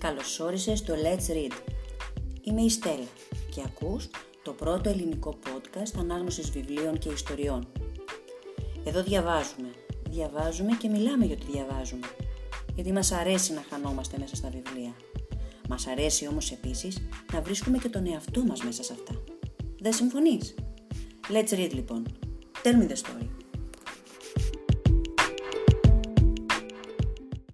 [0.00, 1.52] Καλώς όρισες στο Let's Read.
[2.42, 3.06] Είμαι η Στέλλα
[3.54, 4.08] και ακούς
[4.42, 7.66] το πρώτο ελληνικό podcast ανάγνωσης βιβλίων και ιστοριών.
[8.84, 9.68] Εδώ διαβάζουμε.
[10.10, 12.06] Διαβάζουμε και μιλάμε για ό,τι διαβάζουμε.
[12.74, 14.94] Γιατί μας αρέσει να χανόμαστε μέσα στα βιβλία.
[15.68, 19.22] Μας αρέσει όμως επίσης να βρίσκουμε και τον εαυτό μας μέσα σε αυτά.
[19.80, 20.54] Δεν συμφωνείς;
[21.28, 22.06] Let's read λοιπόν.
[22.62, 23.39] Tell me the story.